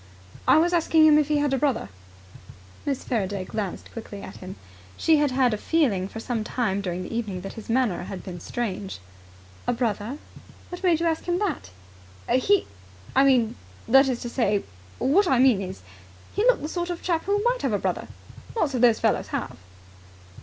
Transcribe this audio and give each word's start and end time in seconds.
"I 0.47 0.57
was 0.57 0.73
asking 0.73 1.05
him 1.05 1.19
if 1.19 1.27
he 1.27 1.37
had 1.37 1.53
a 1.53 1.59
brother." 1.59 1.89
Miss 2.87 3.03
Faraday 3.03 3.45
glanced 3.45 3.91
quickly 3.93 4.23
at 4.23 4.37
him. 4.37 4.55
She 4.97 5.17
had 5.17 5.29
had 5.29 5.53
a 5.53 5.57
feeling 5.57 6.07
for 6.07 6.19
some 6.19 6.43
time 6.43 6.81
during 6.81 7.03
the 7.03 7.15
evening 7.15 7.41
that 7.41 7.53
his 7.53 7.69
manner 7.69 8.05
had 8.05 8.23
been 8.23 8.39
strange. 8.39 8.97
"A 9.67 9.73
brother? 9.73 10.17
What 10.69 10.81
made 10.81 11.01
you 11.01 11.05
ask 11.05 11.25
him 11.25 11.37
that?" 11.37 11.69
"He 12.31 12.65
I 13.15 13.23
mean 13.23 13.55
that 13.87 14.07
is 14.07 14.21
to 14.21 14.29
say 14.29 14.63
what 14.97 15.27
I 15.27 15.37
mean 15.37 15.61
is, 15.61 15.83
he 16.33 16.41
looked 16.45 16.63
the 16.63 16.67
sort 16.67 16.89
of 16.89 17.03
chap 17.03 17.25
who 17.25 17.39
might 17.43 17.61
have 17.61 17.71
a 17.73 17.77
brother. 17.77 18.07
Lots 18.55 18.73
of 18.73 18.81
those 18.81 18.99
fellows 18.99 19.27
have!" 19.27 19.55